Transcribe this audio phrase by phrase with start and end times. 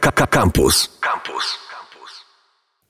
[0.00, 0.98] Campus.
[1.00, 1.58] Campus.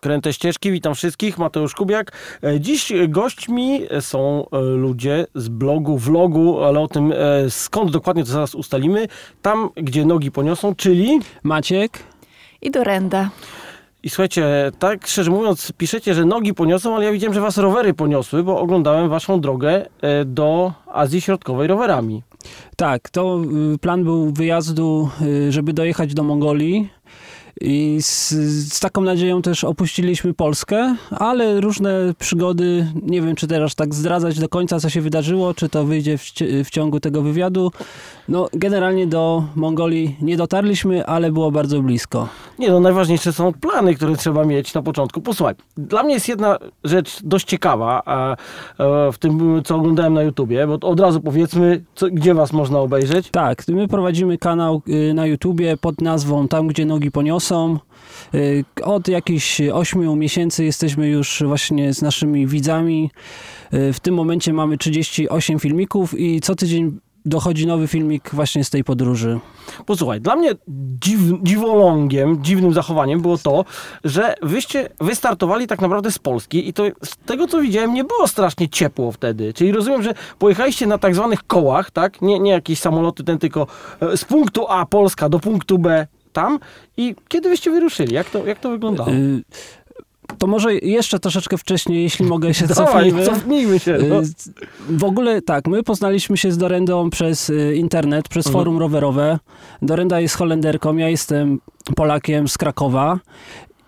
[0.00, 2.12] Kręte ścieżki, witam wszystkich, Mateusz Kubiak.
[2.42, 7.16] E, Dziś gośćmi są e, ludzie z blogu, vlogu, ale o tym e,
[7.50, 9.06] skąd dokładnie to zaraz ustalimy.
[9.42, 11.20] Tam, gdzie nogi poniosą, czyli...
[11.42, 11.98] Maciek.
[12.62, 13.30] I Dorenda.
[14.02, 17.94] I słuchajcie, tak szczerze mówiąc, piszecie, że nogi poniosą, ale ja widziałem, że was rowery
[17.94, 19.86] poniosły, bo oglądałem waszą drogę
[20.24, 22.22] do Azji Środkowej rowerami.
[22.76, 23.40] Tak, to
[23.74, 26.90] y, plan był wyjazdu, y, żeby dojechać do Mongolii.
[27.60, 28.30] I z,
[28.74, 34.38] z taką nadzieją też opuściliśmy Polskę, ale różne przygody, nie wiem czy teraz tak zdradzać
[34.40, 36.24] do końca, co się wydarzyło, czy to wyjdzie w,
[36.64, 37.72] w ciągu tego wywiadu.
[38.28, 42.28] No, generalnie do Mongolii nie dotarliśmy, ale było bardzo blisko.
[42.58, 45.20] Nie no, najważniejsze są plany, które trzeba mieć na początku.
[45.20, 48.36] Posłuchaj, dla mnie jest jedna rzecz dość ciekawa a, e,
[49.12, 53.30] w tym, co oglądałem na YouTubie, bo od razu powiedzmy, co, gdzie was można obejrzeć.
[53.30, 57.78] Tak, my prowadzimy kanał y, na YouTubie pod nazwą Tam, gdzie nogi poniosą.
[58.34, 63.10] Y, Od jakichś 8 miesięcy jesteśmy już właśnie z naszymi widzami.
[63.74, 68.70] Y, W tym momencie mamy 38 filmików i co tydzień dochodzi nowy filmik właśnie z
[68.70, 69.40] tej podróży.
[69.86, 70.52] Posłuchaj, dla mnie
[71.04, 73.64] dziw, dziwolągiem, dziwnym zachowaniem było to,
[74.04, 78.28] że wyście wystartowali tak naprawdę z Polski i to z tego, co widziałem, nie było
[78.28, 79.52] strasznie ciepło wtedy.
[79.52, 82.22] Czyli rozumiem, że pojechaliście na tak zwanych kołach, tak?
[82.22, 83.66] Nie, nie jakieś samoloty, ten tylko
[84.00, 86.58] e, z punktu A Polska do punktu B tam.
[86.96, 88.14] I kiedy wyście wyruszyli?
[88.14, 89.10] Jak to, jak to wyglądało?
[89.10, 89.44] Y,
[90.44, 93.24] To może jeszcze troszeczkę wcześniej, jeśli mogę się Dawaj, cofnijmy.
[93.26, 93.98] cofnijmy się.
[94.08, 94.20] No.
[94.20, 94.24] Y,
[94.88, 98.60] W ogóle tak, my poznaliśmy się z Dorendą przez y, internet, przez Mhm.
[98.62, 99.38] forum rowerowe.
[99.82, 101.60] Dorenda jest Holenderką, ja jestem
[101.96, 103.18] Polakiem z Krakowa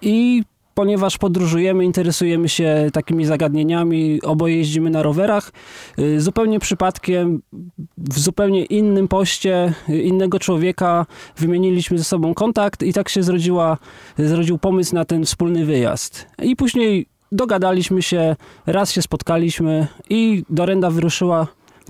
[0.02, 0.42] i
[0.76, 5.52] ponieważ podróżujemy, interesujemy się takimi zagadnieniami, oboje jeździmy na rowerach,
[5.98, 7.42] y, zupełnie przypadkiem,
[7.98, 13.78] w zupełnie innym poście y, innego człowieka wymieniliśmy ze sobą kontakt i tak się zrodziła,
[14.18, 16.26] zrodził pomysł na ten wspólny wyjazd.
[16.42, 21.46] I później dogadaliśmy się, raz się spotkaliśmy i Dorenda wyruszyła,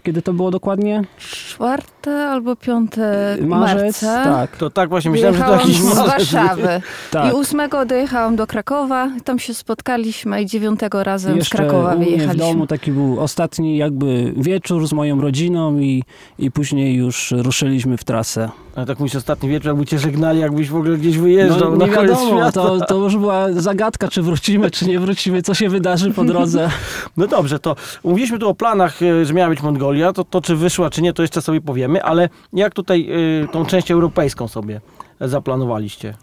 [0.06, 1.02] kiedy to było dokładnie?
[1.18, 4.24] Czwarte albo piąte Marzec, marca.
[4.24, 6.06] tak, To tak właśnie myślałem, że to jakiś z marzec.
[6.06, 6.80] Warszawy.
[7.10, 7.32] tak.
[7.32, 11.96] I ósmego dojechałam do Krakowa, tam się spotkaliśmy i dziewiątego razem z Jeszcze Krakowa u
[11.96, 12.46] mnie w wyjechaliśmy.
[12.46, 16.02] domu taki był ostatni jakby wieczór z moją rodziną i,
[16.38, 18.48] i później już ruszyliśmy w trasę.
[18.76, 21.86] Ale tak mówisz, ostatni wieczór, jakby cię żegnali, jakbyś w ogóle gdzieś wyjeżdżał No, na
[21.86, 22.50] nie koniec wiadomo, świata.
[22.62, 26.70] to, to już była zagadka, czy wrócimy, czy nie wrócimy, co się wydarzy po drodze.
[27.16, 30.56] No dobrze, to mówiliśmy tu o planach, e, że miała być Mongolia, to, to czy
[30.56, 33.08] wyszła, czy nie, to jeszcze sobie powiemy, ale jak tutaj
[33.44, 34.80] y, tą część europejską sobie
[35.20, 36.14] zaplanowaliście?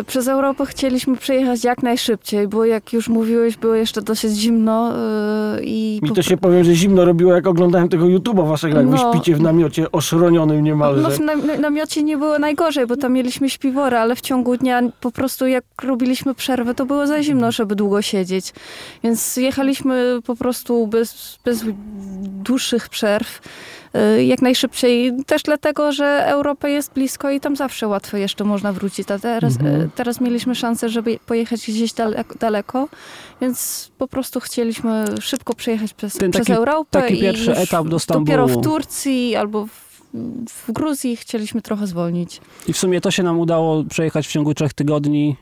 [0.00, 4.92] Y, Przez Europę chcieliśmy przejechać jak najszybciej, bo jak już mówiłeś, było jeszcze dosyć zimno
[4.92, 6.00] y, i...
[6.02, 9.12] Mi to się powiem, że zimno robiło, jak oglądałem tego YouTube'a waszego, jak wy No.
[9.12, 11.02] śpicie w namiocie oszronionym niemalże.
[11.02, 14.56] No w na- na- namiocie nie było najgorzej, bo tam mieliśmy śpiwory, ale w ciągu
[14.56, 18.52] dnia po prostu jak robiliśmy przerwę, to było za zimno, żeby długo siedzieć.
[19.04, 21.64] Więc jechaliśmy po prostu bez, bez
[22.44, 23.40] dłuższych przerw.
[24.18, 28.72] Y, Jak najszybciej, też dlatego, że Europa jest blisko i tam zawsze łatwo jeszcze można
[28.72, 29.10] wrócić.
[29.10, 29.80] A teraz, Mhm.
[29.80, 32.88] y, teraz mieliśmy szansę, żeby pojechać gdzieś daleko, daleko,
[33.40, 37.00] więc po prostu chcieliśmy szybko przejechać przez, Ten przez taki- Europę.
[37.02, 38.62] taki i pierwszy już etap do Dopiero w Stambułu.
[38.76, 39.92] Turcji albo w,
[40.48, 42.40] w Gruzji chcieliśmy trochę zwolnić.
[42.68, 45.36] I w sumie to się nam udało przejechać w ciągu trzech tygodni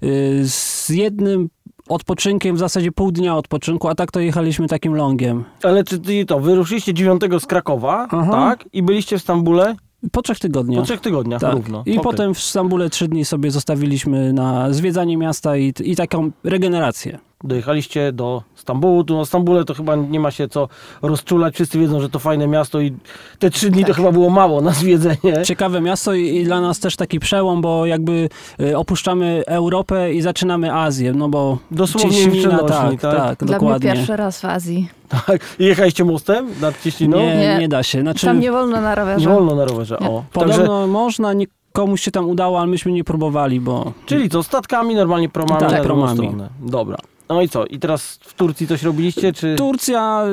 [0.00, 0.10] yy,
[0.48, 1.48] z jednym
[1.88, 5.44] odpoczynkiem, w zasadzie pół dnia odpoczynku, a tak to jechaliśmy takim longiem.
[5.62, 8.32] Ale czy ty to, wyruszyliście 9 z Krakowa, Aha.
[8.32, 8.64] tak?
[8.72, 9.76] I byliście w Stambule
[10.12, 10.80] Po trzech tygodniach.
[10.80, 11.52] po trzech tygodniach Tak.
[11.52, 11.82] równo.
[11.86, 12.02] I Okej.
[12.02, 17.18] potem w Stambule trzy dni sobie zostawiliśmy na zwiedzanie miasta i, i taką regenerację.
[17.46, 20.68] Dojechaliście do Stambułu, tu na Stambule to chyba nie ma się co
[21.02, 22.92] rozczulać, wszyscy wiedzą, że to fajne miasto i
[23.38, 23.96] te trzy dni to Tak.
[23.96, 25.42] chyba było mało na zwiedzenie.
[25.44, 28.28] Ciekawe miasto i, i dla nas też taki przełom, bo jakby
[28.60, 33.16] y, opuszczamy Europę i zaczynamy Azję, no bo Dosłownie Cieśnina, w tak, tak?
[33.16, 33.88] tak, Dla dokładnie.
[33.90, 34.88] mnie pierwszy raz w Azji.
[35.08, 35.40] Tak.
[35.58, 37.16] I jechaliście mostem nad Cieśliną?
[37.18, 37.68] nie, nie, Nie.
[37.68, 38.00] da się.
[38.00, 39.28] Znaczy, Tam nie wolno na Nie rowerze.
[39.30, 40.08] wolno na rowerze, Nie.
[40.10, 40.24] o.
[40.32, 44.42] Podobno Także, można, nie, komuś się tam udało, ale myśmy nie próbowali, bo czyli co,
[44.42, 46.18] statkami, normalnie promami Tak, na promami.
[46.18, 46.48] stronę.
[46.60, 46.96] Dobra.
[47.28, 47.64] No i co?
[47.66, 49.54] I teraz w Turcji coś robiliście, czy...
[49.58, 50.24] Turcja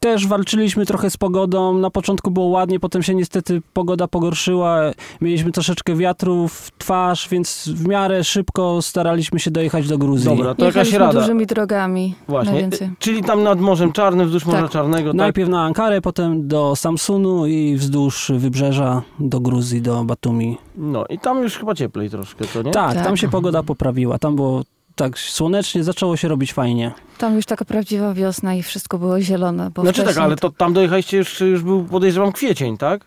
[0.00, 1.78] też walczyliśmy trochę z pogodą.
[1.78, 4.80] Na początku było ładnie, potem się niestety pogoda pogorszyła.
[5.20, 10.28] Mieliśmy troszeczkę wiatru w twarz, więc w miarę szybko staraliśmy się dojechać do Gruzji.
[10.28, 11.20] Dobra, to jakaś rada.
[11.20, 12.14] dużymi drogami.
[12.28, 12.68] Właśnie.
[12.98, 14.70] Czyli tam nad Morzem Czarnym, wzdłuż Morza Tak.
[14.70, 15.16] Czarnego, tak?
[15.16, 20.58] Najpierw na Ankarę, potem do Samsunu i wzdłuż wybrzeża do Gruzji, do Batumi.
[20.76, 22.70] No i tam już chyba cieplej troszkę, co nie?
[22.70, 23.04] Tak, Tak.
[23.04, 24.18] tam się pogoda poprawiła.
[24.18, 24.62] Tam było
[25.00, 26.92] tak słonecznie, zaczęło się robić fajnie.
[27.18, 29.70] Tam już taka prawdziwa wiosna i wszystko było zielone.
[29.74, 33.04] Bo Znaczy tak, ale to tam dojechaliście już, już był podejrzewam kwiecień, tak?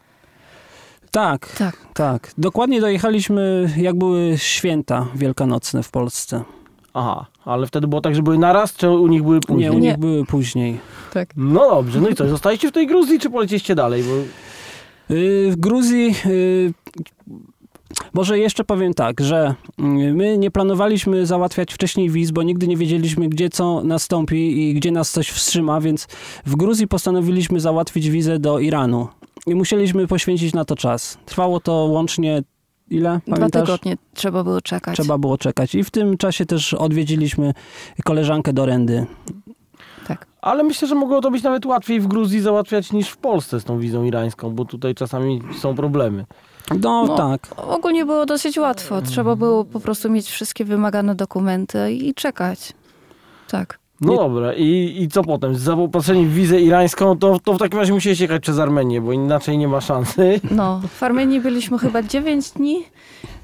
[1.11, 1.77] Tak, Tak.
[1.93, 2.31] tak.
[2.37, 6.43] Dokładnie dojechaliśmy, jak były święta wielkanocne w Polsce.
[6.93, 9.69] Aha, ale wtedy było tak, że były naraz, czy u nich były później?
[9.69, 9.89] Nie, u Nie.
[9.89, 10.79] nich były później.
[11.13, 11.29] Tak.
[11.37, 14.03] No dobrze, no i co, zostaliście w tej Gruzji, czy polecieliście dalej?
[14.03, 14.11] Bo...
[15.15, 16.15] Y, W Gruzji.
[16.25, 16.73] y,
[18.13, 22.77] Może jeszcze powiem tak, że y, my nie planowaliśmy załatwiać wcześniej wiz, bo nigdy nie
[22.77, 26.07] wiedzieliśmy, gdzie co nastąpi i gdzie nas coś wstrzyma, więc
[26.45, 29.07] w Gruzji postanowiliśmy załatwić wizę do Iranu.
[29.47, 31.17] I musieliśmy poświęcić na to czas.
[31.25, 32.43] Trwało to łącznie
[32.89, 33.19] ile?
[33.27, 33.61] Dwa Pamiętasz?
[33.61, 34.95] tygodnie trzeba było czekać.
[34.95, 35.75] Trzeba było czekać.
[35.75, 37.53] I w tym czasie też odwiedziliśmy
[38.03, 39.05] koleżankę do Rendy.
[40.07, 40.25] Tak.
[40.41, 43.63] Ale myślę, że mogło to być nawet łatwiej w Gruzji załatwiać niż w Polsce z
[43.63, 46.25] tą wizą irańską, bo tutaj czasami są problemy.
[46.71, 47.15] No, No.
[47.17, 47.47] tak.
[47.57, 49.01] Ogólnie było dosyć łatwo.
[49.01, 52.73] Trzeba było po prostu mieć wszystkie wymagane dokumenty i czekać.
[53.47, 53.79] Tak.
[54.01, 55.55] No dobra, i, i co potem?
[55.55, 59.13] Z zaopatrzeni w wizę irańską, to, to w takim razie musieliście jechać przez Armenię, bo
[59.13, 60.39] inaczej nie ma szansy.
[60.51, 62.83] No, w Armenii byliśmy chyba 9 dni.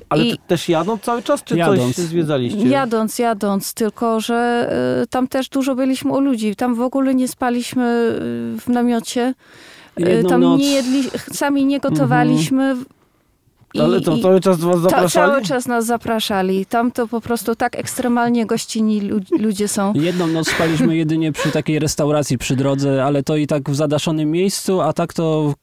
[0.09, 1.95] Ale I- te- też jadąc cały czas, czy Jadąc.
[1.95, 2.67] coś zwiedzaliście?
[2.67, 4.69] Jadąc, jadąc, tylko że
[5.03, 6.55] y, tam też dużo byliśmy u ludzi.
[6.55, 7.83] Tam w ogóle nie spaliśmy
[8.55, 9.33] y, w namiocie.
[9.99, 10.59] Y, tam noc.
[10.59, 12.75] nie jedli, sami nie gotowaliśmy.
[12.81, 12.98] I,
[13.79, 15.31] Ale to i- cały czas was zapraszali?
[15.31, 16.65] cały czas nas zapraszali.
[16.65, 19.93] Tam to po prostu tak ekstremalnie gościnni lu- ludzie są.
[19.95, 24.31] Jedną noc spaliśmy jedynie przy takiej restauracji przy drodze, ale to i tak w zadaszonym
[24.31, 25.53] miejscu, a tak to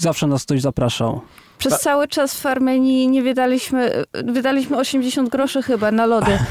[0.00, 1.20] zawsze nas ktoś zapraszał.
[1.58, 6.38] Przez cały czas w Armenii nie wydaliśmy, wydaliśmy 80 groszy chyba na lody.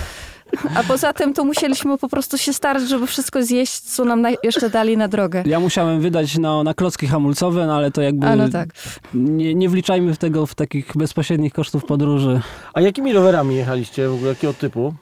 [0.75, 4.29] A poza tym to musieliśmy po prostu się starać, żeby wszystko zjeść, co nam na,
[4.43, 5.43] jeszcze dali na drogę.
[5.45, 8.69] Ja musiałem wydać na, na klocki hamulcowe, no ale to jakby A no tak.
[9.13, 12.41] nie, nie wliczajmy w tego w takich bezpośrednich kosztów podróży.
[12.73, 14.29] A jakimi rowerami jechaliście w ogóle?
[14.29, 14.93] Jakiego typu?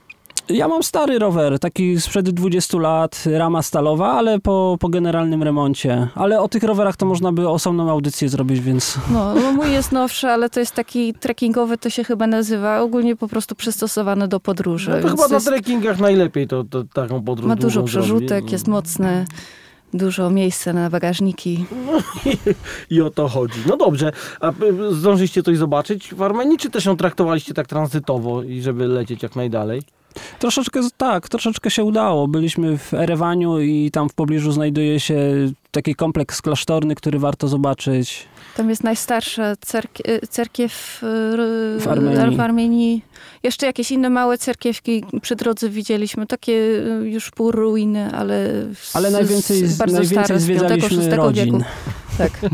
[0.50, 6.08] Ja mam stary rower, taki sprzed 20 lat, rama stalowa, ale po, po generalnym remoncie.
[6.16, 9.92] Ale o tych rowerach to można by osobną audycję zrobić, więc No, no mój jest
[9.92, 12.82] nowszy, ale to jest taki trekkingowy, to się chyba nazywa.
[12.82, 14.92] Ogólnie po prostu przystosowany do podróży.
[14.92, 18.52] No to chyba na jest, trekkingach najlepiej to, to taką podróż ma dużo przerzutek, zrobić.
[18.52, 19.26] jest mocny,
[19.94, 21.66] dużo miejsca na bagażniki.
[22.92, 23.60] I o to chodzi.
[23.68, 24.54] No dobrze, a y,
[24.96, 29.36] zdążyliście coś zobaczyć w Armenii, czy też ją traktowaliście tak tranzytowo i żeby lecieć jak
[29.36, 29.82] najdalej?
[30.40, 32.28] Troszeczkę tak, troszeczkę się udało.
[32.28, 35.18] Byliśmy w Erewaniu i tam w pobliżu znajduje się
[35.72, 38.28] taki kompleks klasztorny, który warto zobaczyć.
[38.58, 42.38] Tam jest najstarsza cerk- y, cerkiew y, W Armenii.
[42.38, 43.06] w Armenii.
[43.44, 46.28] Jeszcze jakieś inne małe cerkiewki przy drodze widzieliśmy.
[46.28, 48.50] Takie y, już pół ruiny, ale,
[48.82, 51.46] z, Ale najwięcej, z, bardzo najwięcej stare, z zwiedzaliśmy 5-6 rodzin.
[51.46, 51.64] wieku.
[52.20, 52.32] Tak.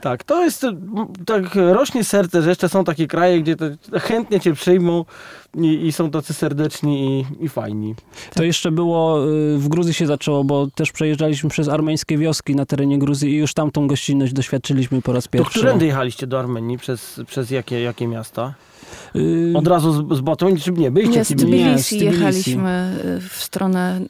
[0.00, 0.66] Tak, to jest,
[1.26, 3.56] tak rośnie serce, że jeszcze są takie kraje, gdzie
[4.00, 5.04] chętnie cię przyjmą
[5.54, 7.94] i, i są tacy serdeczni i, i fajni.
[8.34, 12.66] To jeszcze było, y, w Gruzji się zaczęło, bo też przejeżdżaliśmy przez armeńskie wioski na
[12.66, 15.58] terenie Gruzji i już tamtą gościnność doświadczyliśmy po raz To pierwszy.
[15.58, 16.78] którędy jechaliście do Armenii?
[16.78, 18.54] Przez, przez jakie, jakie miasta?
[19.16, 20.90] Y, Od razu z, z Batumii, czy nie?
[20.90, 21.64] Byliście Nie, w z Tbilisi?
[21.64, 24.00] Nie, z Tbilisi jechaliśmy y, w stronę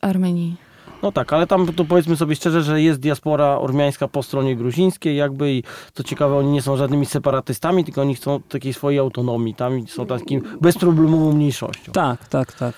[0.00, 0.56] Armenii.
[1.02, 5.16] No tak, ale tam to powiedzmy sobie szczerze, że jest diaspora ormiańska po stronie gruzińskiej
[5.16, 5.62] jakby i
[5.92, 10.06] co ciekawe, oni nie są żadnymi separatystami, tylko oni chcą takiej swojej autonomii, tam są
[10.06, 11.92] takim bezproblemową mniejszością.
[11.92, 12.74] tak, tak, tak.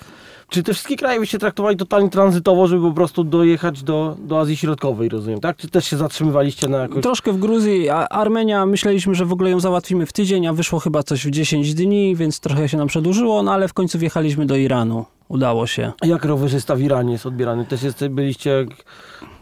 [0.49, 4.57] Czy te wszystkie kraje byście traktowali totalnie tranzytowo, żeby po prostu dojechać do, do Azji
[4.57, 5.57] Środkowej, rozumiem, tak?
[5.57, 7.03] Czy też się zatrzymywaliście na jakoś...
[7.03, 10.79] Troszkę w Gruzji, a Armenia myśleliśmy, że w ogóle ją załatwimy w tydzień, a wyszło
[10.79, 14.45] chyba coś w 10 dni, więc trochę się nam przedłużyło, no ale w końcu wjechaliśmy
[14.45, 15.05] do Iranu.
[15.27, 15.91] Udało się.
[16.03, 17.65] Jak rowerzysta w Iranie jest odbierany?
[17.65, 18.65] Też jest, byliście,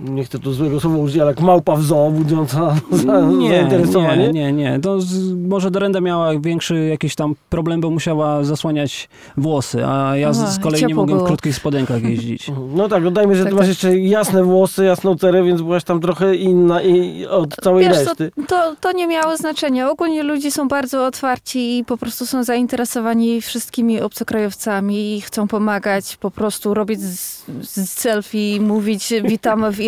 [0.03, 2.75] nie chcę tu złego słowa użyć, ale jak małpa w zoo budząca
[3.37, 4.27] Nie, zainteresowanie?
[4.27, 4.79] nie, nie, nie.
[4.79, 10.33] To z, może Dorenda miała większy jakiś tam problem, bo musiała zasłaniać włosy, a ja
[10.33, 11.25] z, Aha, z kolei nie mogłem było.
[11.27, 12.51] w krótkich spodenkach jeździć.
[12.75, 13.69] No tak, dodajmy, że Tak, ty masz tak.
[13.69, 18.31] jeszcze jasne włosy, jasną cerę, więc byłaś tam trochę inna i od całej Wiesz reszty.
[18.47, 19.89] to, to nie miało znaczenia.
[19.89, 26.15] Ogólnie ludzie są bardzo otwarci i po prostu są zainteresowani wszystkimi obcokrajowcami i chcą pomagać,
[26.15, 29.79] po prostu robić z, z selfie, mówić witamy w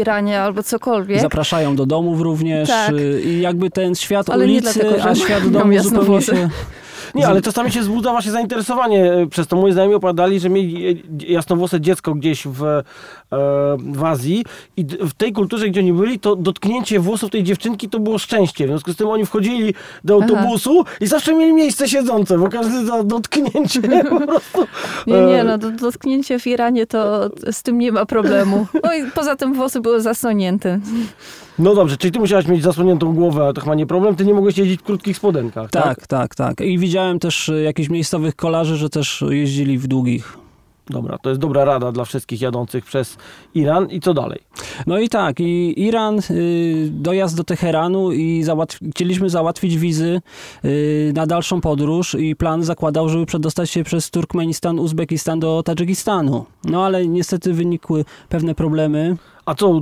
[0.43, 1.21] Albo cokolwiek.
[1.21, 2.93] Zapraszają do domów również Tak.
[2.93, 6.49] y, i jakby ten świat Ale ulicy, a świat domu zupełnie się...
[7.15, 9.13] Nie, ale czasami się wzbudza właśnie zainteresowanie.
[9.13, 10.93] e, Przez to moi znajomi opowiadali, że mieli e,
[11.33, 12.83] jasnowłose dziecko gdzieś w, e,
[13.77, 14.45] w Azji
[14.77, 18.65] i w tej kulturze, gdzie oni byli, to dotknięcie włosów tej dziewczynki to było szczęście.
[18.65, 20.27] W związku z tym oni wchodzili do Aha.
[20.33, 24.67] autobusu i zawsze mieli miejsce siedzące, bo każdy za dotknięcie po prostu...
[25.07, 28.67] Nie, nie, no do, dotknięcie w Iranie to z tym nie ma problemu.
[28.83, 30.79] No i poza tym włosy były zasłonięte.
[31.59, 34.33] No dobrze, czyli ty musiałaś mieć zasłoniętą głowę, ale to chyba nie problem, ty nie
[34.33, 35.83] mogłeś jeździć w krótkich spodenkach, tak?
[35.83, 36.61] Tak, tak, tak.
[36.61, 40.37] I widziałem też y, jakichś miejscowych kolarzy, że też jeździli w długich.
[40.89, 43.17] Dobra, to jest dobra rada dla wszystkich jadących przez
[43.55, 43.89] Iran.
[43.89, 44.39] I co dalej?
[44.87, 50.21] No i tak, i Iran, y, dojazd do Teheranu i załatw chcieliśmy załatwić wizy
[50.65, 56.45] y, na dalszą podróż i plan zakładał, żeby przedostać się przez Turkmenistan, Uzbekistan do Tadżykistanu.
[56.63, 59.17] No ale niestety wynikły pewne problemy.
[59.45, 59.79] A co y,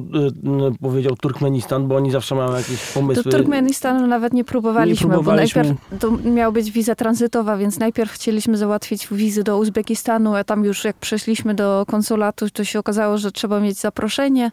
[0.74, 3.32] y, powiedział Turkmenistan, bo oni zawsze mają jakieś Do pomysły.
[3.32, 5.63] Turkmenistanu nawet nie próbowaliśmy, Nie próbowaliśmy.
[5.63, 10.43] bo najpierw to miała być wiza tranzytowa, więc najpierw chcieliśmy załatwić wizy do Uzbekistanu, a
[10.43, 14.51] tam już jak przeszliśmy do konsulatu, to się okazało, że trzeba mieć zaproszenie,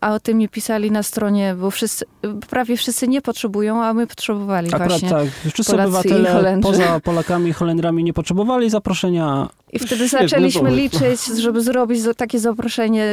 [0.00, 2.04] a o tym nie pisali na stronie, bo wszyscy,
[2.50, 5.10] prawie wszyscy nie potrzebują, a my potrzebowali Akurat właśnie.
[5.10, 9.48] tak, wszyscy Polacy obywatele poza Polakami i Holendrami nie potrzebowali zaproszenia.
[9.74, 10.76] I wtedy Świetny zaczęliśmy pomysł.
[10.76, 13.06] liczyć, żeby zrobić takie zaproszenie,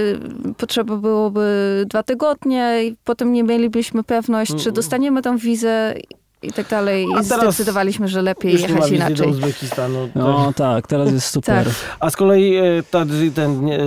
[0.58, 5.96] potrzeba byłoby dwa tygodnie i potem nie mielibyśmy pewność, czy dostaniemy tą wizę
[6.44, 7.06] i tak dalej.
[7.18, 9.28] A I teraz zdecydowaliśmy, że lepiej Już nie ma jechać wizy do inaczej.
[9.30, 10.10] Uzbekistanu.
[10.14, 11.66] To- No tak, teraz jest super.
[11.66, 11.74] Tak.
[12.00, 13.78] A z kolei e, Tadży- ten e,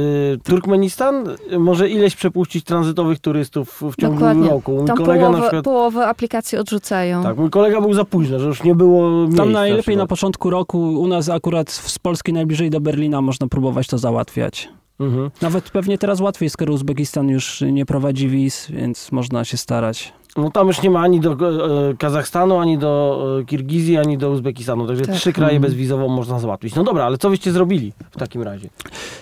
[0.44, 4.48] Turkmenistan e, może ileś przepuścić tranzytowych turystów w ciągu Dokładnie.
[4.48, 4.72] roku.
[4.72, 5.64] Mój Tam kolega na połowę, przykład.
[5.64, 7.22] połowę aplikacji odrzucają.
[7.22, 9.36] Tak, mój kolega był za późno, że już nie było miejsca.
[9.42, 10.08] Tam najlepiej na przykład.
[10.08, 14.68] początku roku, u nas akurat z Polski najbliżej do Berlina można próbować to załatwiać.
[15.00, 15.30] Mhm.
[15.42, 20.12] Nawet pewnie teraz łatwiej, skoro Uzbekistan już nie prowadzi wiz, więc można się starać.
[20.36, 24.30] No tam już nie ma ani do e, Kazachstanu, ani do e, Kirgizji, ani do
[24.30, 24.86] Uzbekistanu.
[24.86, 25.14] Także Tak.
[25.16, 25.62] trzy kraje Mhm.
[25.62, 26.74] bezwizowo można załatwić.
[26.74, 28.68] No dobra, ale co wyście zrobili w takim razie?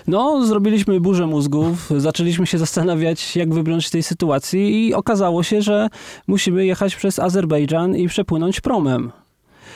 [0.07, 5.61] No, zrobiliśmy burzę mózgów, zaczęliśmy się zastanawiać, jak wybrnąć z tej sytuacji i okazało się,
[5.61, 5.87] że
[6.27, 9.11] musimy jechać przez Azerbejdżan i przepłynąć promem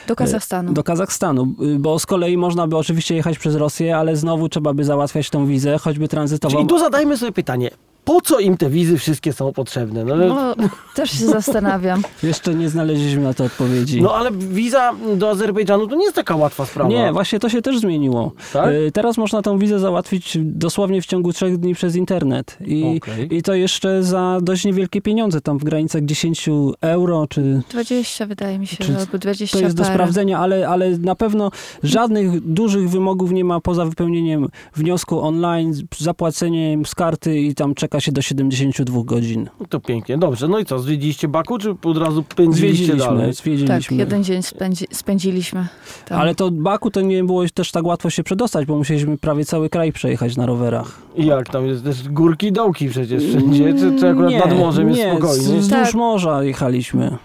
[0.08, 0.72] Do Kazachstanu.
[0.72, 4.74] do Kazachstanu, y, bo z kolei można by oczywiście jechać przez Rosję, ale znowu trzeba
[4.74, 6.54] by załatwiać tą wizę, choćby tranzytową.
[6.56, 7.70] Czyli tu zadajmy sobie pytanie.
[8.08, 10.04] Po co im te wizy wszystkie są potrzebne?
[10.04, 10.54] No, No,
[10.94, 12.02] też się zastanawiam.
[12.22, 14.02] Jeszcze nie znaleźliśmy na to odpowiedzi.
[14.02, 16.90] no ale wiza do Azerbejdżanu to nie jest taka łatwa sprawa.
[16.90, 18.32] Nie, właśnie to się też zmieniło.
[18.52, 18.70] Tak?
[18.72, 22.58] Y, Teraz można tą wizę załatwić dosłownie w ciągu trzech dni przez internet.
[22.66, 23.36] I, Okej.
[23.36, 26.48] I to jeszcze za dość niewielkie pieniądze, tam w granicach 10
[26.80, 30.98] euro, czy 20 wydaje mi się, Czy albo 20 to jest do sprawdzenia, ale, ale
[30.98, 31.50] na pewno
[31.82, 37.97] żadnych dużych wymogów nie ma poza wypełnieniem wniosku online, zapłaceniem z karty i tam czeka
[38.00, 39.48] się do 72 godzin.
[39.68, 40.18] To pięknie.
[40.18, 40.78] Dobrze, no i co?
[40.78, 43.26] Zwiedziliście Baku, czy od razu pędziliście Zwiedziliśmy, dalej?
[43.26, 43.96] Tak, zwiedziliśmy.
[43.96, 45.66] jeden dzień spędzi, spędziliśmy.
[46.06, 46.20] Tam.
[46.20, 49.68] Ale to Baku to nie było też tak łatwo się przedostać, bo musieliśmy prawie cały
[49.68, 50.98] kraj przejechać na rowerach.
[51.16, 54.88] I jak tam jest też górki, dołki przecież wszędzie, czy, czy akurat nie, nad morzem
[54.88, 55.42] jest nie, spokojnie?
[55.44, 55.94] z- Wzdłuż Tak.
[55.94, 57.16] morza jechaliśmy.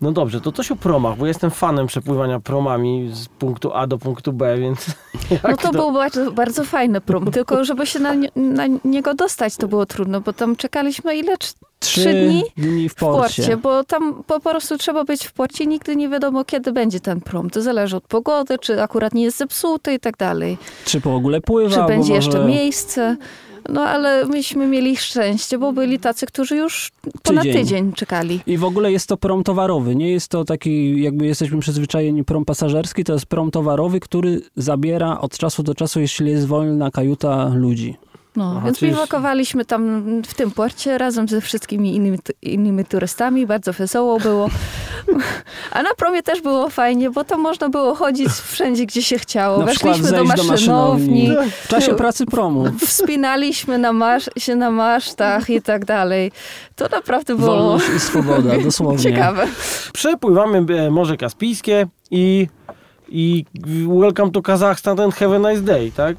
[0.00, 3.98] No dobrze, to coś o promach, bo jestem fanem przepływania promami z punktu A do
[3.98, 4.86] punktu B, więc
[5.48, 9.68] No to był bardzo, bardzo fajny prom, tylko żeby się na, na niego dostać to
[9.68, 11.36] było trudno, bo tam czekaliśmy ile?
[11.78, 13.56] Trzy, dni dni w w porcie, porcie.
[13.56, 17.50] bo tam po prostu trzeba być w porcie, nigdy nie wiadomo kiedy będzie ten prom.
[17.50, 20.58] To zależy od pogody, czy akurat nie jest zepsuty i tak dalej.
[20.84, 23.16] Czy po ogóle pływa, Czy będzie może jeszcze miejsce.
[23.70, 26.90] No ale myśmy mieli szczęście, bo byli tacy, którzy już
[27.22, 27.62] ponad Tydzień.
[27.62, 28.40] tydzień czekali.
[28.46, 29.96] I w ogóle jest to prom towarowy.
[29.96, 33.04] Nie jest to taki, jakby jesteśmy przyzwyczajeni, prom pasażerski.
[33.04, 37.96] To jest prom towarowy, który zabiera od czasu do czasu, jeśli jest wolna kajuta ludzi.
[38.40, 43.46] No, Aha, więc czyli- biwakowaliśmy tam w tym porcie razem ze wszystkimi innymi, innymi turystami.
[43.46, 44.48] Bardzo wesoło było.
[45.72, 49.58] A na promie też było fajnie, bo tam można było chodzić wszędzie, gdzie się chciało.
[49.58, 51.50] Na Weszliśmy do zejść do maszynowni, maszynowni.
[51.64, 52.64] W czasie pracy promu.
[52.86, 56.32] wspinaliśmy na masz, się na masztach i tak dalej.
[56.76, 58.98] To naprawdę było Wolność i swoboda, dosłownie.
[58.98, 59.46] ciekawe.
[59.92, 62.46] przepływamy e, Morze Kaspijskie i,
[63.08, 63.44] i
[64.00, 66.16] welcome to Kazachstan and have a nice day, tak?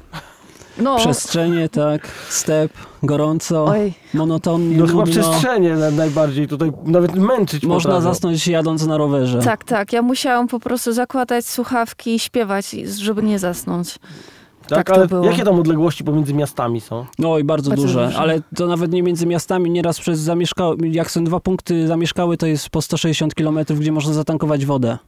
[0.78, 5.12] No, Przestrzenie, tak, step, gorąco, oj, monotonnie, No chyba nudno.
[5.22, 8.14] przestrzenie na- najbardziej tutaj nawet męczyć Można potrafią.
[8.14, 9.38] zasnąć jadąc na rowerze.
[9.38, 9.92] tak, tak.
[9.92, 13.98] Ja musiałam po prostu zakładać słuchawki i śpiewać, żeby nie zasnąć.
[14.68, 15.24] Tak, tak to ale było.
[15.24, 17.06] jakie tam odległości pomiędzy miastami są?
[17.26, 18.18] Oj, bardzo, Bardzo duże, duże.
[18.18, 22.46] ale to nawet nie między miastami, nieraz przez zamieszkałe, jak są dwa punkty zamieszkałe, to
[22.46, 24.98] jest po 160 km, gdzie można zatankować wodę.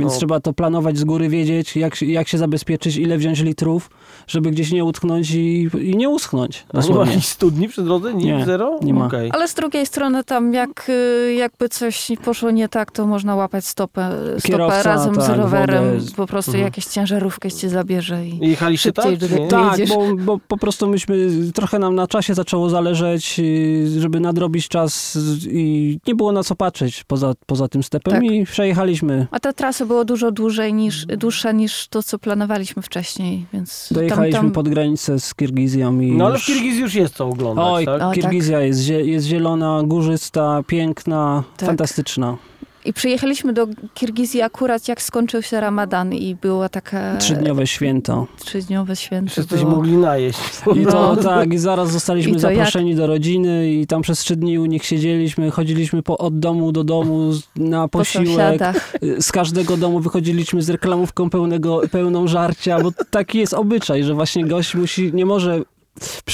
[0.00, 0.18] Więc No.
[0.18, 3.90] trzeba to planować z góry, wiedzieć, jak, się- jak się zabezpieczyć, ile wziąć litrów,
[4.26, 6.64] żeby gdzieś nie utknąć i, i nie uschnąć.
[6.72, 7.12] No, nie ma Dosłownie.
[7.12, 8.14] jakichś studni przy drodze?
[8.14, 8.78] Nie, Nie, zero?
[8.82, 9.06] nie ma.
[9.06, 9.30] Okej.
[9.34, 13.66] Ale z drugiej strony tam jak y, jakby coś poszło nie tak, to można łapać
[13.66, 15.84] stopę, stopę Kierowca, razem z tak, rowerem.
[15.98, 16.06] wodę.
[16.16, 16.64] Po prostu Mhm.
[16.64, 18.44] jakieś ciężarówkę cię zabierze i...
[18.44, 19.06] I Jechaliście tak?
[19.38, 19.48] Nie?
[19.48, 24.68] Tak, bo, bo po prostu myśmy, trochę nam na czasie zaczęło zależeć, yy, żeby nadrobić
[24.68, 25.18] czas
[25.50, 28.22] i nie było na co patrzeć poza, poza tym stepem Tak.
[28.24, 29.26] i przejechaliśmy.
[29.30, 34.32] A ta trasa była dużo dłużej niż, dłuższa niż to, co planowaliśmy wcześniej, więc Dojechaliśmy
[34.38, 34.52] tam, tam...
[34.52, 37.84] pod granicę z Kirgizją i No ale w już- Kirgizji już jest co oglądać, Oj,
[37.86, 37.94] tak?
[37.94, 38.14] O, tak.
[38.14, 41.66] Kirgizja jest, zie- jest zielona, górzysta, piękna, Tak.
[41.66, 42.36] fantastyczna.
[42.84, 48.26] I przyjechaliśmy do Kirgizji akurat jak skończył się Ramadan i była taka Trzydniowe święto.
[48.44, 49.30] trzydniowe święto.
[49.30, 49.70] Wszyscy było.
[49.70, 50.38] mogli najeść.
[50.76, 51.16] I to No.
[51.16, 54.58] tak, i zaraz zostaliśmy I to jak- zaproszeni do rodziny i tam przez trzy dni
[54.58, 58.26] u nich siedzieliśmy, chodziliśmy po, od domu do domu na po posiłek.
[58.28, 58.92] sąsiadach.
[59.20, 64.44] Z każdego domu wychodziliśmy z reklamówką pełnego, pełną żarcia, bo taki jest obyczaj, że właśnie
[64.46, 65.62] gość musi, nie może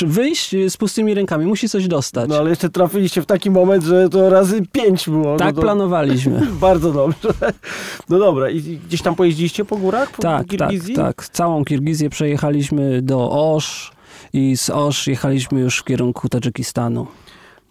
[0.07, 2.29] wyjść z pustymi rękami, musi coś dostać.
[2.29, 5.37] No ale jeszcze trafiliście w taki moment, że to razy pięć było.
[5.37, 6.47] tak no to planowaliśmy.
[6.61, 7.29] Bardzo dobrze.
[8.09, 10.11] No dobra, i gdzieś tam pojeździliście po górach?
[10.11, 10.95] Po Tak, tak, Kirgizji?
[10.95, 11.29] tak.
[11.29, 13.93] Całą Kirgizję przejechaliśmy do Osz
[14.33, 17.07] i z Osz jechaliśmy już w kierunku Tadżykistanu.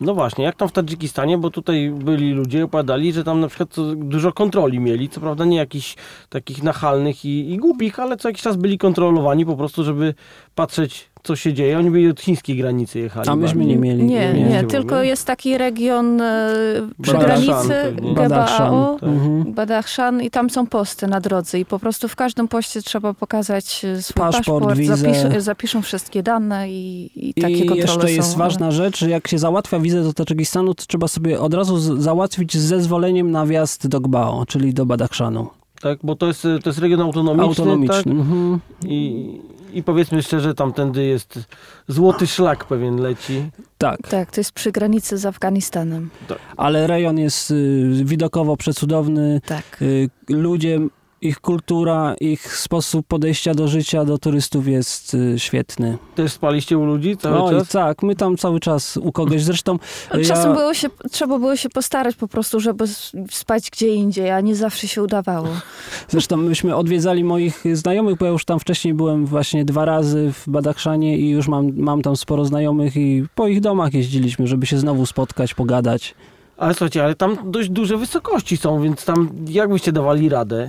[0.02, 3.70] No właśnie, jak tam w Tadżykistanie, bo tutaj byli ludzie opowiadali, że tam na przykład
[3.96, 5.96] dużo kontroli mieli, co prawda nie jakichś
[6.30, 10.14] takich nachalnych i, i głupich, ale co jakiś czas byli kontrolowani po prostu, żeby
[10.56, 11.78] patrzeć co się dzieje.
[11.80, 13.30] Oni byli od chińskiej granicy jechali.
[13.30, 14.04] A myśmy nie mieli.
[14.04, 15.10] Nie, nie, nie, tylko mogli.
[15.10, 16.54] jest taki region e,
[17.02, 18.14] przy Badachszan granicy pewnie.
[18.14, 18.68] Badachszan.
[18.70, 19.10] GBAO, Tak.
[19.10, 19.54] Mhm.
[19.54, 23.86] Badachszan i tam są posty na drodze i po prostu w każdym poście trzeba pokazać
[23.86, 28.32] e, swój Paszport, paszport, zapisz, zapiszą wszystkie dane i, i takie I kontrole jeszcze jest
[28.32, 28.38] są.
[28.38, 32.00] ważna rzecz, że jak się załatwia wizę do Tadżykistanu, to trzeba sobie od razu z-
[32.04, 35.48] załatwić z zezwoleniem na wjazd do Gbao, czyli do Badachszanu.
[35.86, 37.46] Tak, bo to jest, to jest region autonomiczny.
[37.46, 37.96] Autonomiczny.
[37.96, 38.08] Tak?
[38.08, 38.60] Mhm.
[38.86, 39.30] I,
[39.74, 41.40] I powiedzmy szczerze, tamtędy jest
[41.88, 43.50] złoty szlak pewien leci.
[43.78, 46.10] Tak, Tak, to jest przy granicy z Afganistanem.
[46.58, 49.42] ale rejon jest y, widokowo przecudowny.
[49.46, 49.82] Tak.
[49.82, 50.80] Y, ludzie,
[51.22, 55.98] ich kultura, ich sposób podejścia do życia, do turystów jest y, świetny.
[56.16, 57.70] Też spaliście u ludzi cały Oj, czas?
[57.70, 59.44] tak, my tam cały czas u kogoś.
[59.44, 59.80] Zresztą
[60.10, 62.86] Ale ja- Czasem było się, trzeba było się postarać po prostu, żeby
[63.32, 65.48] spać gdzie indziej, a nie zawsze się udawało.
[66.10, 70.50] Zresztą myśmy odwiedzali moich znajomych, bo ja już tam wcześniej byłem właśnie dwa razy w
[70.50, 74.78] Badachszanie i już mam, mam tam sporo znajomych i po ich domach jeździliśmy, żeby się
[74.78, 76.16] znowu spotkać, pogadać.
[76.58, 80.68] Ale słuchajcie, ale tam dość duże wysokości są, więc tam jak byście dawali radę,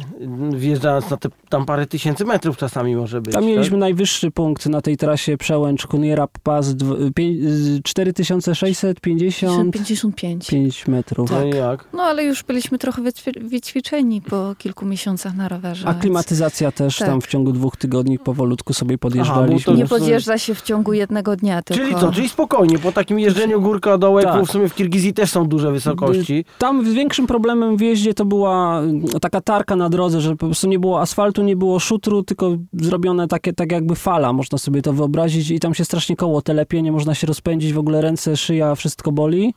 [0.56, 3.50] wjeżdżając na te tam parę tysięcy metrów czasami może być, Tam tak?
[3.50, 5.86] mieliśmy najwyższy punkt na tej trasie przełęcz
[7.14, 10.88] pię- z 4655 55.
[10.88, 11.30] metrów.
[11.30, 11.46] No Tak.
[11.46, 11.84] i jak?
[11.92, 15.88] No ale już byliśmy trochę wyćwi- wyćwiczeni po kilku miesiącach na rowerze.
[15.88, 17.08] A więc klimatyzacja też Tak.
[17.08, 19.72] tam w ciągu dwóch tygodni powolutku sobie podjeżdżaliśmy.
[19.72, 21.82] to- Nie podjeżdża się w ciągu jednego dnia, tylko...
[21.84, 24.44] Czyli co, czyli spokojnie, po takim jeżdżeniu górka dołek, Tak.
[24.44, 26.44] w sumie w Kirgizji też są duże wysokości.
[26.58, 30.68] Tam większym problemem w jeździe to była mm, taka tarka na drodze, że po prostu
[30.68, 34.92] nie było asfaltu, nie było szutru, tylko zrobione takie, tak jakby fala, można sobie to
[34.92, 38.74] wyobrazić i tam się strasznie koło telepie, nie można się rozpędzić, w ogóle ręce, szyja,
[38.74, 39.54] wszystko boli.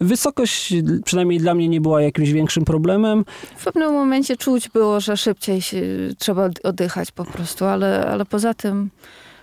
[0.00, 0.74] Wysokość
[1.04, 3.24] przynajmniej dla mnie nie była jakimś większym problemem.
[3.56, 5.82] W pewnym momencie czuć było, że szybciej się,
[6.18, 8.90] trzeba od- oddychać po prostu, ale, ale poza tym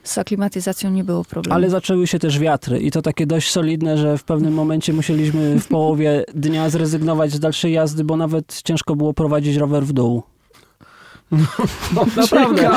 [0.08, 1.56] z aklimatyzacją nie było problemu.
[1.56, 5.60] Ale zaczęły się też wiatry i to takie dość solidne, że w pewnym momencie musieliśmy
[5.60, 10.24] w połowie dnia zrezygnować z dalszej jazdy, bo nawet ciężko było prowadzić rower w dół.
[11.96, 12.70] No, naprawdę.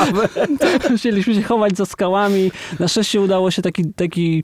[0.91, 2.51] Musieliśmy się chować za skałami.
[2.79, 4.43] Na szczęście udało się taki, taki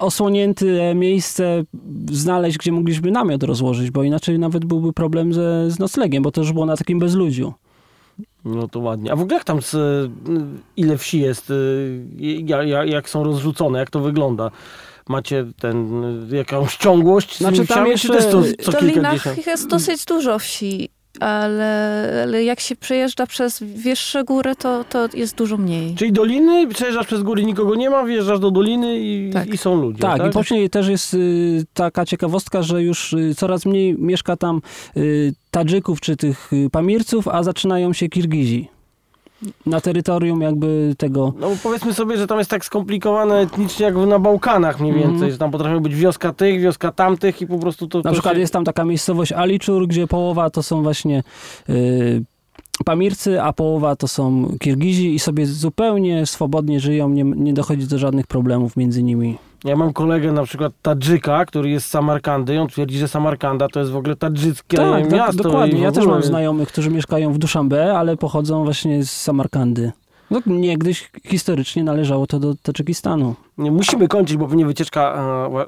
[0.00, 1.64] osłonięte miejsce
[2.12, 6.40] znaleźć, gdzie mogliśmy namiot rozłożyć, bo inaczej nawet byłby problem ze, z noclegiem, bo to
[6.40, 7.54] już było na takim bezludziu.
[8.44, 9.12] No to ładnie.
[9.12, 9.76] A w ogóle jak tam, z,
[10.76, 12.06] ile wsi jest, y,
[12.86, 14.50] jak, są rozrzucone, jak to wygląda?
[15.08, 19.46] Macie ten, y, jakąś ciągłość Znaczy, tam jeszcze- też co, W co dolinach kilkadziesiąt?
[19.46, 20.88] jest dosyć dużo wsi,
[21.20, 25.94] ale, ale jak się przejeżdża przez wyższe góry, to, to jest dużo mniej.
[25.94, 29.48] Czyli doliny, przejeżdżasz przez góry, nikogo nie ma, wjeżdżasz do doliny i, Tak.
[29.48, 30.30] i są ludzie, Tak, tak?
[30.30, 34.60] i później też jest y, taka ciekawostka, że już y, coraz mniej mieszka tam
[34.96, 38.68] y, Tadżyków czy tych Pamirców, a zaczynają się Kirgizi.
[39.66, 41.32] Na terytorium jakby tego...
[41.40, 45.30] No powiedzmy sobie, że tam jest tak skomplikowane etnicznie jak na Bałkanach mniej więcej, Mhm.
[45.32, 47.98] że tam potrafią być wioska tych, wioska tamtych i po prostu to...
[47.98, 48.40] Na to przykład się...
[48.40, 51.22] jest tam taka miejscowość Aliczur, gdzie połowa to są właśnie
[51.68, 52.24] y,
[52.84, 57.98] Pamircy, a połowa to są Kirgizi i sobie zupełnie swobodnie żyją, nie, nie dochodzi do
[57.98, 59.38] żadnych problemów między nimi.
[59.64, 63.68] Ja mam kolegę na przykład Tadżyka, który jest z Samarkandy i on twierdzi, że Samarkanda
[63.68, 65.32] to jest w ogóle tadżyckie tak, do, miasto.
[65.32, 65.80] i dokładnie.
[65.80, 69.92] Ja też mam znajomych, którzy mieszkają w Duszanbe, ale pochodzą właśnie z Samarkandy.
[70.30, 73.34] No, niegdyś historycznie należało to do Tadżykistanu.
[73.58, 75.14] Nie, musimy kończyć, bo pewnie wycieczka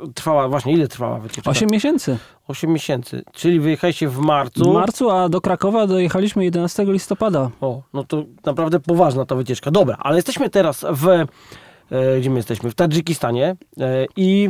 [0.03, 1.51] e, trwała, właśnie ile trwała wycieczka?
[1.51, 2.19] Osiem miesięcy.
[2.49, 3.23] 8 miesięcy.
[3.33, 4.71] Czyli wyjechaliście w marcu.
[4.71, 7.51] W marcu, a do Krakowa dojechaliśmy 11 listopada.
[7.61, 9.71] O, no to naprawdę poważna ta wycieczka.
[9.71, 11.07] Dobra, ale jesteśmy teraz w...
[11.93, 12.71] E, gdzie my jesteśmy?
[12.71, 13.57] W Tadżykistanie.
[13.81, 14.49] E, I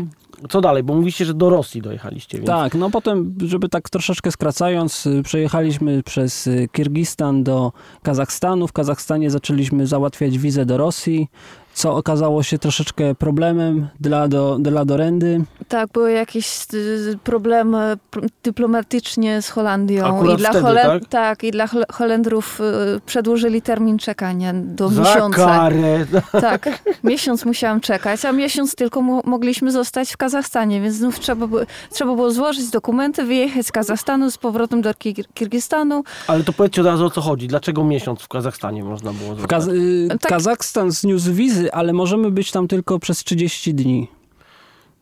[0.49, 0.83] co dalej?
[0.83, 2.39] Bo mówiliście, że do Rosji dojechaliście.
[2.39, 2.47] Więc...
[2.47, 8.69] Tak, no potem, żeby tak troszeczkę skracając, y, przejechaliśmy przez y, Kirgistan do Kazachstanu.
[8.69, 11.29] W Kazachstanie zaczęliśmy załatwiać wizę do Rosji,
[11.75, 15.45] co okazało się troszeczkę problemem dla, do, dla Dorendy.
[15.69, 20.05] Tak, były jakieś y, problemy pr- dyplomatycznie z Holandią.
[20.17, 21.45] Akurat I dla wtedy, Holen- tak?
[21.45, 22.61] i dla Hol- Holendrów
[22.97, 25.47] y, przedłużyli termin czekania do Za miesiąca.
[25.47, 26.07] karę.
[26.41, 26.69] Tak,
[27.05, 31.67] miesiąc musiałam czekać, a miesiąc tylko mo- mogliśmy zostać w Kazachstanie, więc znów trzeba, by-
[31.93, 36.05] trzeba było złożyć dokumenty, wyjechać z Kazachstanu z powrotem do Kir- Kirgistanu.
[36.27, 37.49] Ale to powiedzcie od razu o co chodzi.
[37.49, 39.51] Dlaczego miesiąc w Kazachstanie można było zostać?
[39.51, 40.31] Kaz- y, Tak.
[40.31, 44.09] Kazachstan zniósł wizy, ale możemy być tam tylko przez 30 dni.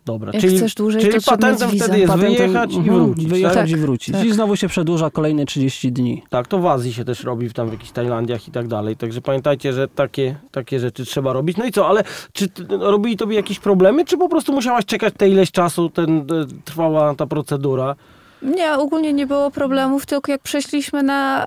[0.04, 3.26] Dobra, Jak czyli, chcesz dłużej, czyli to patentem wtedy jest Patentem- wyjechać i mhm, wrócić.
[3.26, 3.68] Wyjechać tak?
[3.68, 4.14] i Tak, wrócić.
[4.14, 4.24] tak.
[4.26, 6.22] I znowu się przedłuża kolejne 30 dni.
[6.30, 8.96] tak, to w Azji się też robi, tam w jakichś Tajlandiach i tak dalej.
[8.96, 11.56] Także pamiętajcie, że takie, takie rzeczy trzeba robić.
[11.56, 12.48] No i co, ale czy
[12.80, 16.24] robili tobie jakieś problemy, czy po prostu musiałaś czekać te ileś czasu, ten, e,
[16.64, 17.96] trwała ta procedura?
[18.42, 21.46] Nie, ogólnie nie było problemów, tylko jak przeszliśmy na, e,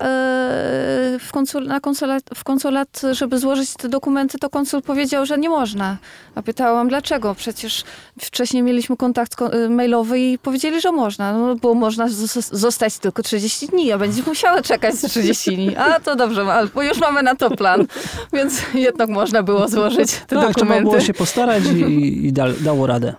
[1.20, 5.48] w, konsul, na konsulat, w konsulat, żeby złożyć te dokumenty, to konsul powiedział, że nie
[5.48, 5.96] można.
[6.34, 7.34] A pytałam, dlaczego?
[7.34, 7.84] Przecież
[8.20, 12.98] wcześniej mieliśmy kontakt ko- e, mailowy i powiedzieli, że można, no, bo można zos- zostać
[12.98, 15.76] tylko 30 dni, a będziesz musiała czekać 30 dni.
[15.76, 17.86] A to dobrze, ale- bo już mamy na to plan,
[18.32, 20.82] więc jednak można było złożyć te tak, trzeba dokumenty.
[20.82, 23.14] było się postarać i, i da, dało radę.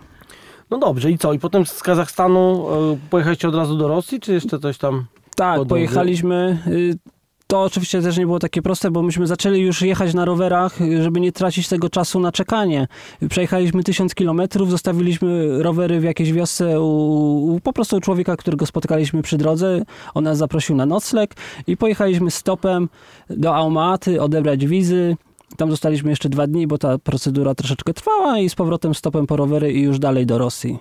[0.75, 1.33] No dobrze, i co?
[1.33, 5.05] I potem z Kazachstanu e, pojechaliście od razu do Rosji, czy jeszcze coś tam?
[5.35, 6.57] Tak, pojechaliśmy.
[6.67, 6.97] y,
[7.47, 11.03] To oczywiście też nie było takie proste, bo myśmy zaczęli już jechać na rowerach, y,
[11.03, 12.87] żeby nie tracić tego czasu na czekanie.
[13.29, 16.85] Przejechaliśmy tysiąc kilometrów, zostawiliśmy rowery w jakiejś wiosce u,
[17.55, 19.81] u po prostu u człowieka, którego spotkaliśmy przy drodze.
[20.13, 21.35] On nas zaprosił na nocleg
[21.67, 22.89] i pojechaliśmy stopem
[23.29, 25.15] do Almaty odebrać wizy.
[25.57, 29.35] Tam zostaliśmy jeszcze dwa dni, bo ta procedura troszeczkę trwała i z powrotem stopem po
[29.35, 30.79] rowery i już dalej do Rosji.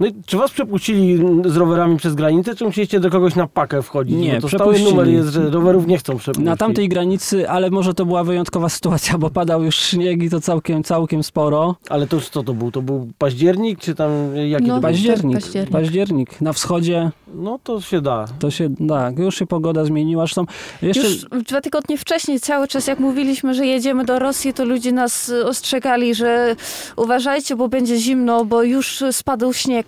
[0.00, 3.82] No i czy was przepuścili z rowerami przez granicę, czy musieliście do kogoś na pakę
[3.82, 4.16] wchodzić?
[4.16, 6.44] Nie, Bo to stały numer jest, że rowerów nie chcą przepuścić.
[6.46, 10.40] Na tamtej granicy, ale może to była wyjątkowa sytuacja, bo padał już śnieg i to
[10.40, 11.76] całkiem, całkiem sporo.
[11.88, 12.70] Ale to już co to był?
[12.70, 14.10] To był październik, czy tam
[14.46, 14.82] jaki No, to był?
[14.90, 15.72] Październik, październik.
[15.72, 16.40] październik.
[16.40, 18.24] Na wschodzie No to się da.
[18.38, 20.22] to się, tak, już się pogoda zmieniła.
[20.22, 20.44] Zresztą
[20.82, 24.92] jeszcze, Już dwa tygodnie wcześniej, cały czas jak mówiliśmy, że jedziemy do Rosji, to ludzie
[24.92, 26.56] nas ostrzegali, że
[26.96, 29.85] uważajcie, bo będzie zimno, bo już spadł śnieg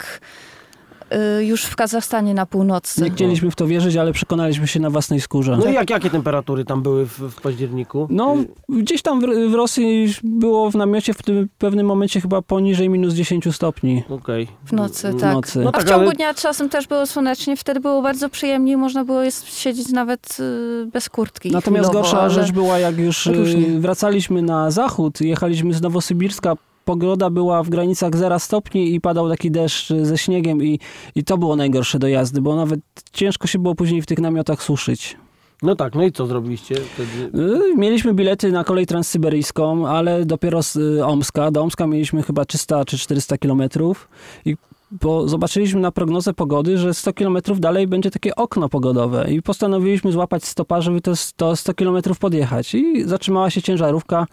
[1.40, 3.02] y, już w Kazachstanie na północy.
[3.02, 5.56] nie chcieliśmy w to wierzyć, ale przekonaliśmy się na własnej skórze.
[5.64, 8.06] No i jak, jakie temperatury tam były w, w październiku?
[8.10, 8.36] No,
[8.68, 13.14] gdzieś tam w, w Rosji było w namiocie w tym pewnym momencie chyba poniżej minus
[13.14, 14.02] 10 stopni.
[14.08, 14.48] Okej.
[14.64, 15.32] W nocy, W tak.
[15.34, 15.58] nocy.
[15.58, 18.72] No A tak, w ciągu ale- dnia czasem też było słonecznie, wtedy było bardzo przyjemnie
[18.72, 21.50] i można było jest siedzieć nawet y, bez kurtki.
[21.50, 23.80] Natomiast chwilowo, gorsza ale- rzecz była, jak już y, różnie.
[23.80, 26.54] wracaliśmy na zachód, jechaliśmy z Nowosybirska,
[26.88, 30.80] pogoda była w granicach 0 stopni i padał taki deszcz ze śniegiem i,
[31.14, 32.80] i to było najgorsze do jazdy, bo nawet
[33.12, 35.16] ciężko się było później w tych namiotach suszyć.
[35.62, 37.38] No tak, no i co zrobiliście wtedy?
[37.44, 41.50] Y, Mieliśmy bilety na kolej transsyberyjską, ale dopiero z y, Omska.
[41.50, 44.08] Do Omska mieliśmy chyba 300 czy 400 kilometrów
[44.44, 44.56] i
[44.90, 50.12] bo zobaczyliśmy na prognozę pogody, że 100 kilometrów dalej będzie takie okno pogodowe i postanowiliśmy
[50.12, 52.74] złapać stopa, żeby to 100, 100 kilometrów podjechać.
[52.74, 54.26] I zatrzymała się ciężarówka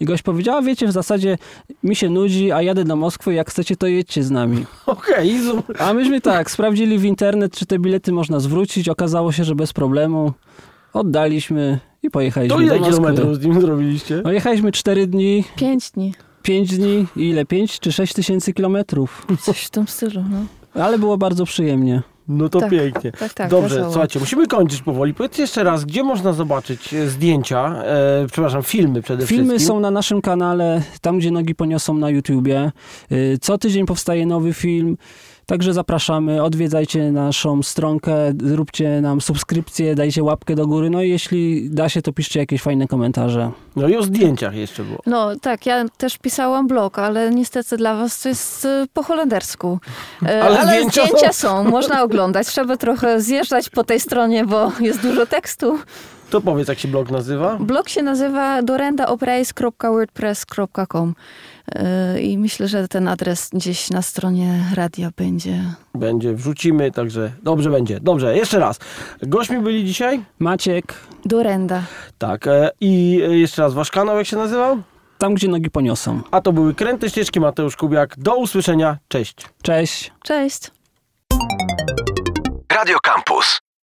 [0.00, 1.38] i gość powiedziała, wiecie, w zasadzie
[1.82, 4.64] mi się nudzi, a jadę do Moskwy, jak chcecie, to jedźcie z nami.
[4.86, 8.88] Okej, z- A myśmy tak, sprawdzili w internet, czy te bilety można zwrócić.
[8.88, 10.32] Okazało się, że bez problemu.
[10.92, 12.96] Oddaliśmy i pojechaliśmy to ile do Moskwy.
[12.96, 14.20] kilometrów z nim zrobiliście?
[14.24, 16.14] No jechaliśmy 4 dni, Pięć dni.
[16.42, 17.44] 5 dni i ile?
[17.44, 19.26] 5 czy 6 tysięcy kilometrów.
[19.40, 20.44] Coś w tym stylu, no.
[20.84, 22.02] Ale było bardzo przyjemnie.
[22.28, 22.70] No to Tak.
[22.70, 23.12] pięknie.
[23.12, 23.50] Tak, tak.
[23.50, 23.92] Dobrze, wesoło.
[23.92, 25.14] słuchajcie, musimy kończyć powoli.
[25.14, 29.66] Powiedzcie jeszcze raz, gdzie można zobaczyć e, zdjęcia, e, przepraszam, filmy przede Filmy wszystkim.
[29.68, 32.72] są na naszym kanale, tam gdzie nogi poniosą na YouTubie.
[33.12, 34.96] Y, Co tydzień powstaje nowy film.
[35.46, 40.90] Także zapraszamy, odwiedzajcie naszą stronkę, róbcie nam subskrypcję, dajcie łapkę do góry.
[40.90, 43.50] No i jeśli da się, to piszcie jakieś fajne komentarze.
[43.76, 44.98] No i o zdjęciach jeszcze było.
[45.06, 49.78] No tak, ja też pisałam blog, ale niestety dla was to jest y, po holendersku.
[50.26, 51.64] E, Ale Ale, zdjęcia zdjęcia, są.
[51.64, 52.46] można oglądać.
[52.46, 55.78] Trzeba trochę zjeżdżać po tej stronie, bo jest dużo tekstu.
[56.30, 57.56] To powiedz, jak się blog nazywa?
[57.60, 61.14] Blog się nazywa dorendaoprais.wordpress.com
[62.22, 65.64] i myślę, że ten adres gdzieś na stronie radia będzie.
[65.94, 68.00] Będzie, wrzucimy, także dobrze będzie.
[68.00, 68.78] Dobrze, jeszcze raz.
[69.22, 70.24] Gośćmi byli dzisiaj?
[70.38, 70.94] Maciek,
[71.24, 71.82] Dorenda.
[72.18, 72.46] Tak.
[72.46, 74.82] E, I e, jeszcze raz, wasz kanał jak się nazywał?
[75.22, 76.20] tam gdzie nogi poniosą.
[76.30, 78.14] A to były Kręte Ścieżki, Mateusz Kubiak.
[78.18, 79.36] Do usłyszenia, cześć.
[79.62, 80.12] Cześć.
[80.24, 80.70] Cześć.
[82.72, 83.60] Radio Campus.